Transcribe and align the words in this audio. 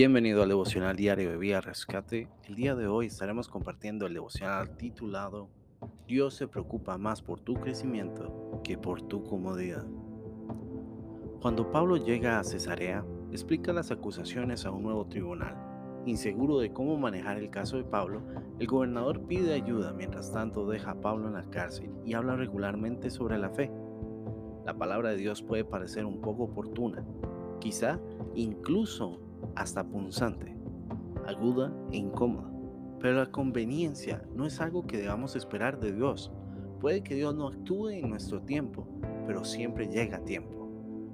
Bienvenido 0.00 0.44
al 0.44 0.48
devocional 0.50 0.94
diario 0.94 1.28
de 1.28 1.36
Vía 1.38 1.60
Rescate. 1.60 2.28
El 2.46 2.54
día 2.54 2.76
de 2.76 2.86
hoy 2.86 3.06
estaremos 3.06 3.48
compartiendo 3.48 4.06
el 4.06 4.14
devocional 4.14 4.76
titulado 4.76 5.48
Dios 6.06 6.34
se 6.34 6.46
preocupa 6.46 6.96
más 6.98 7.20
por 7.20 7.40
tu 7.40 7.54
crecimiento 7.54 8.60
que 8.62 8.78
por 8.78 9.02
tu 9.02 9.24
comodidad. 9.24 9.84
Cuando 11.42 11.72
Pablo 11.72 11.96
llega 11.96 12.38
a 12.38 12.44
Cesarea, 12.44 13.04
explica 13.32 13.72
las 13.72 13.90
acusaciones 13.90 14.64
a 14.66 14.70
un 14.70 14.84
nuevo 14.84 15.04
tribunal. 15.08 15.56
Inseguro 16.06 16.60
de 16.60 16.72
cómo 16.72 16.96
manejar 16.96 17.36
el 17.36 17.50
caso 17.50 17.76
de 17.76 17.82
Pablo, 17.82 18.22
el 18.60 18.68
gobernador 18.68 19.26
pide 19.26 19.52
ayuda 19.52 19.92
mientras 19.94 20.32
tanto 20.32 20.68
deja 20.68 20.92
a 20.92 21.00
Pablo 21.00 21.26
en 21.26 21.34
la 21.34 21.50
cárcel 21.50 21.90
y 22.04 22.14
habla 22.14 22.36
regularmente 22.36 23.10
sobre 23.10 23.36
la 23.36 23.50
fe. 23.50 23.72
La 24.64 24.78
palabra 24.78 25.10
de 25.10 25.16
Dios 25.16 25.42
puede 25.42 25.64
parecer 25.64 26.04
un 26.04 26.20
poco 26.20 26.44
oportuna, 26.44 27.04
quizá 27.58 27.98
incluso 28.36 29.27
hasta 29.54 29.84
punzante, 29.84 30.56
aguda 31.26 31.72
e 31.92 31.96
incómoda. 31.96 32.50
Pero 33.00 33.18
la 33.18 33.30
conveniencia 33.30 34.22
no 34.34 34.46
es 34.46 34.60
algo 34.60 34.86
que 34.86 34.98
debamos 34.98 35.36
esperar 35.36 35.78
de 35.78 35.92
Dios. 35.92 36.32
Puede 36.80 37.02
que 37.02 37.14
Dios 37.14 37.34
no 37.34 37.48
actúe 37.48 37.90
en 37.90 38.10
nuestro 38.10 38.42
tiempo, 38.42 38.88
pero 39.26 39.44
siempre 39.44 39.88
llega 39.88 40.18
a 40.18 40.24
tiempo. 40.24 40.70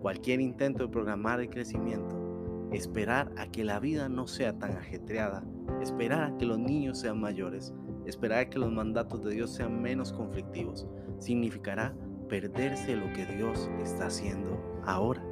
Cualquier 0.00 0.40
intento 0.40 0.84
de 0.84 0.92
programar 0.92 1.40
el 1.40 1.50
crecimiento, 1.50 2.68
esperar 2.72 3.32
a 3.36 3.46
que 3.46 3.64
la 3.64 3.80
vida 3.80 4.08
no 4.08 4.26
sea 4.26 4.58
tan 4.58 4.76
ajetreada, 4.76 5.44
esperar 5.80 6.24
a 6.24 6.36
que 6.36 6.46
los 6.46 6.58
niños 6.58 6.98
sean 6.98 7.20
mayores, 7.20 7.74
esperar 8.06 8.38
a 8.38 8.50
que 8.50 8.58
los 8.58 8.72
mandatos 8.72 9.24
de 9.24 9.32
Dios 9.32 9.50
sean 9.50 9.82
menos 9.82 10.12
conflictivos, 10.12 10.86
significará 11.18 11.94
perderse 12.28 12.96
lo 12.96 13.12
que 13.12 13.26
Dios 13.26 13.70
está 13.82 14.06
haciendo 14.06 14.60
ahora. 14.84 15.22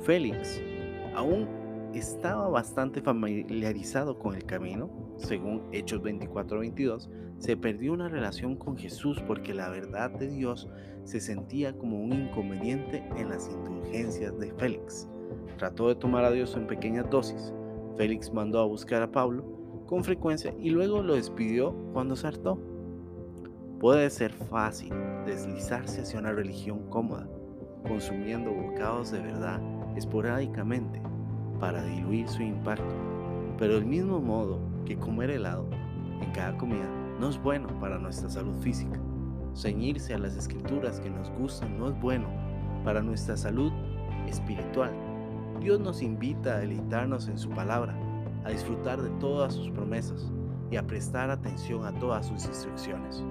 Félix, 0.00 0.60
aún 1.14 1.48
estaba 1.94 2.48
bastante 2.48 3.00
familiarizado 3.00 4.18
con 4.18 4.34
el 4.34 4.44
camino, 4.44 4.90
según 5.16 5.62
Hechos 5.72 6.02
24-22, 6.02 7.08
se 7.38 7.56
perdió 7.56 7.92
una 7.92 8.08
relación 8.08 8.56
con 8.56 8.76
Jesús 8.76 9.22
porque 9.26 9.54
la 9.54 9.68
verdad 9.68 10.10
de 10.10 10.28
Dios 10.28 10.68
se 11.04 11.20
sentía 11.20 11.76
como 11.76 12.00
un 12.00 12.12
inconveniente 12.12 13.02
en 13.16 13.30
las 13.30 13.48
indulgencias 13.48 14.38
de 14.38 14.52
Félix. 14.54 15.08
Trató 15.56 15.88
de 15.88 15.94
tomar 15.94 16.24
a 16.24 16.30
Dios 16.30 16.54
en 16.56 16.66
pequeñas 16.66 17.08
dosis. 17.10 17.52
Félix 17.96 18.32
mandó 18.32 18.60
a 18.60 18.66
buscar 18.66 19.02
a 19.02 19.10
Pablo 19.10 19.44
con 19.86 20.04
frecuencia 20.04 20.54
y 20.58 20.70
luego 20.70 21.02
lo 21.02 21.14
despidió 21.14 21.74
cuando 21.92 22.16
se 22.16 22.26
hartó. 22.26 22.60
Puede 23.80 24.10
ser 24.10 24.32
fácil 24.32 24.92
deslizarse 25.24 26.02
hacia 26.02 26.18
una 26.18 26.32
religión 26.32 26.90
cómoda, 26.90 27.28
consumiendo 27.86 28.52
bocados 28.52 29.12
de 29.12 29.20
verdad 29.20 29.60
esporádicamente 29.96 31.00
para 31.58 31.82
diluir 31.82 32.28
su 32.28 32.42
impacto. 32.42 32.94
Pero 33.58 33.74
del 33.74 33.86
mismo 33.86 34.20
modo 34.20 34.58
que 34.86 34.96
comer 34.96 35.30
helado 35.30 35.66
en 36.20 36.30
cada 36.32 36.56
comida 36.56 36.88
no 37.20 37.28
es 37.28 37.42
bueno 37.42 37.68
para 37.80 37.98
nuestra 37.98 38.30
salud 38.30 38.54
física. 38.60 38.98
Ceñirse 39.54 40.14
a 40.14 40.18
las 40.18 40.36
escrituras 40.36 41.00
que 41.00 41.10
nos 41.10 41.30
gustan 41.32 41.78
no 41.78 41.88
es 41.88 42.00
bueno 42.00 42.28
para 42.84 43.02
nuestra 43.02 43.36
salud 43.36 43.72
espiritual. 44.28 44.92
Dios 45.60 45.80
nos 45.80 46.02
invita 46.02 46.54
a 46.54 46.58
deleitarnos 46.58 47.28
en 47.28 47.38
su 47.38 47.50
palabra, 47.50 47.96
a 48.44 48.50
disfrutar 48.50 49.02
de 49.02 49.10
todas 49.18 49.54
sus 49.54 49.70
promesas 49.70 50.30
y 50.70 50.76
a 50.76 50.86
prestar 50.86 51.30
atención 51.30 51.84
a 51.84 51.98
todas 51.98 52.26
sus 52.26 52.44
instrucciones. 52.44 53.24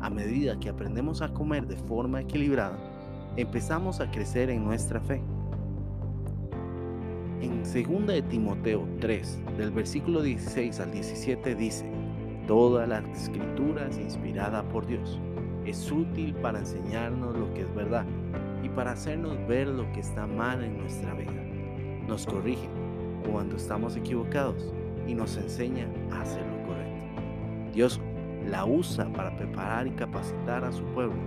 A 0.00 0.10
medida 0.10 0.58
que 0.58 0.68
aprendemos 0.68 1.22
a 1.22 1.32
comer 1.32 1.66
de 1.66 1.76
forma 1.76 2.20
equilibrada, 2.20 2.76
empezamos 3.36 4.00
a 4.00 4.10
crecer 4.10 4.50
en 4.50 4.64
nuestra 4.64 5.00
fe 5.00 5.22
en 7.40 7.62
2 7.62 8.06
de 8.06 8.22
Timoteo 8.22 8.88
3, 9.00 9.40
del 9.56 9.70
versículo 9.70 10.22
16 10.22 10.80
al 10.80 10.90
17 10.90 11.54
dice, 11.54 11.88
Toda 12.46 12.86
la 12.86 13.00
escritura 13.12 13.86
es 13.88 13.98
inspirada 13.98 14.62
por 14.62 14.86
Dios. 14.86 15.20
Es 15.66 15.92
útil 15.92 16.34
para 16.36 16.60
enseñarnos 16.60 17.36
lo 17.36 17.52
que 17.52 17.60
es 17.60 17.74
verdad 17.74 18.06
y 18.62 18.70
para 18.70 18.92
hacernos 18.92 19.36
ver 19.46 19.68
lo 19.68 19.90
que 19.92 20.00
está 20.00 20.26
mal 20.26 20.64
en 20.64 20.78
nuestra 20.78 21.12
vida. 21.12 21.42
Nos 22.08 22.24
corrige 22.24 22.68
cuando 23.30 23.56
estamos 23.56 23.96
equivocados 23.96 24.72
y 25.06 25.14
nos 25.14 25.36
enseña 25.36 25.86
a 26.10 26.22
hacer 26.22 26.44
lo 26.46 26.66
correcto. 26.66 27.22
Dios 27.74 28.00
la 28.48 28.64
usa 28.64 29.12
para 29.12 29.36
preparar 29.36 29.86
y 29.86 29.90
capacitar 29.90 30.64
a 30.64 30.72
su 30.72 30.82
pueblo 30.94 31.20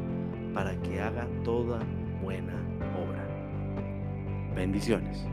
para 0.54 0.76
que 0.82 1.00
haga 1.00 1.28
toda 1.44 1.80
buena 2.24 2.56
obra. 2.96 3.28
Bendiciones. 4.56 5.28